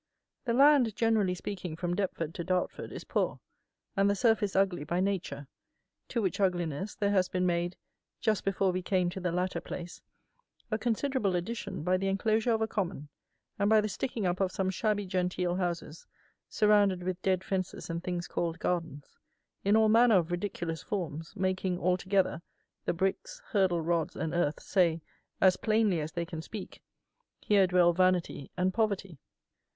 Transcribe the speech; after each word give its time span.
The 0.45 0.53
land, 0.55 0.95
generally 0.95 1.35
speaking, 1.35 1.75
from 1.75 1.93
Deptford 1.95 2.33
to 2.33 2.43
Dartford 2.43 2.91
is 2.91 3.03
poor, 3.03 3.39
and 3.95 4.09
the 4.09 4.15
surface 4.15 4.55
ugly 4.55 4.83
by 4.83 4.99
nature, 4.99 5.45
to 6.07 6.23
which 6.23 6.39
ugliness 6.39 6.95
there 6.95 7.11
has 7.11 7.29
been 7.29 7.45
made, 7.45 7.75
just 8.19 8.43
before 8.43 8.71
we 8.71 8.81
came 8.81 9.11
to 9.11 9.19
the 9.19 9.31
latter 9.31 9.61
place, 9.61 10.01
a 10.71 10.79
considerable 10.79 11.35
addition 11.35 11.83
by 11.83 11.97
the 11.97 12.07
enclosure 12.07 12.51
of 12.51 12.63
a 12.63 12.67
common, 12.67 13.09
and 13.59 13.69
by 13.69 13.79
the 13.79 13.87
sticking 13.87 14.25
up 14.25 14.39
of 14.39 14.51
some 14.51 14.71
shabby 14.71 15.05
genteel 15.05 15.57
houses, 15.57 16.07
surrounded 16.49 17.03
with 17.03 17.21
dead 17.21 17.43
fences 17.43 17.87
and 17.87 18.03
things 18.03 18.27
called 18.27 18.57
gardens, 18.57 19.19
in 19.63 19.75
all 19.77 19.87
manner 19.87 20.17
of 20.17 20.31
ridiculous 20.31 20.81
forms, 20.81 21.35
making, 21.35 21.77
all 21.77 21.95
together, 21.95 22.41
the 22.85 22.91
bricks, 22.93 23.39
hurdle 23.51 23.81
rods 23.81 24.15
and 24.15 24.33
earth 24.33 24.63
say, 24.63 24.99
as 25.39 25.57
plainly 25.57 25.99
as 26.01 26.13
they 26.13 26.25
can 26.25 26.41
speak, 26.41 26.81
"Here 27.39 27.67
dwell 27.67 27.93
vanity 27.93 28.49
and 28.57 28.73
poverty." 28.73 29.19